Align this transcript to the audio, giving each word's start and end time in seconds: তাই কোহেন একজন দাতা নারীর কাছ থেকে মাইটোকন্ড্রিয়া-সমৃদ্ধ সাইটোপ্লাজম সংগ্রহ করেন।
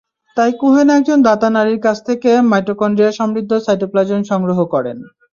তাই 0.37 0.51
কোহেন 0.59 0.87
একজন 0.89 1.19
দাতা 1.27 1.47
নারীর 1.49 1.79
কাছ 1.81 1.97
থেকে 2.05 2.31
মাইটোকন্ড্রিয়া-সমৃদ্ধ 2.51 3.51
সাইটোপ্লাজম 3.65 4.21
সংগ্রহ 4.23 4.59
করেন। 4.65 4.97